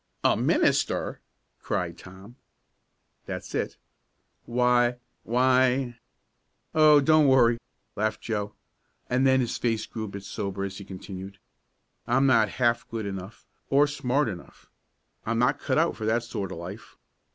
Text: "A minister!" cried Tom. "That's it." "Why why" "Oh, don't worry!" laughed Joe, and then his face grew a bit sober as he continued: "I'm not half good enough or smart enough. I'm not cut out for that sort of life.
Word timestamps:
"A 0.23 0.35
minister!" 0.35 1.21
cried 1.59 1.95
Tom. 1.95 2.35
"That's 3.27 3.53
it." 3.53 3.77
"Why 4.45 4.97
why" 5.21 5.99
"Oh, 6.73 7.01
don't 7.01 7.27
worry!" 7.27 7.59
laughed 7.95 8.19
Joe, 8.21 8.55
and 9.11 9.27
then 9.27 9.41
his 9.41 9.59
face 9.59 9.85
grew 9.85 10.05
a 10.05 10.07
bit 10.07 10.23
sober 10.23 10.63
as 10.63 10.79
he 10.79 10.85
continued: 10.85 11.37
"I'm 12.07 12.25
not 12.25 12.49
half 12.57 12.87
good 12.89 13.05
enough 13.05 13.45
or 13.69 13.85
smart 13.85 14.27
enough. 14.27 14.71
I'm 15.23 15.37
not 15.37 15.59
cut 15.59 15.77
out 15.77 15.95
for 15.95 16.07
that 16.07 16.23
sort 16.23 16.51
of 16.51 16.57
life. 16.57 16.97